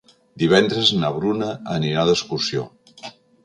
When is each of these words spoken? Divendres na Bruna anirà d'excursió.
Divendres 0.43 0.93
na 1.03 1.11
Bruna 1.19 1.51
anirà 1.77 2.09
d'excursió. 2.11 2.69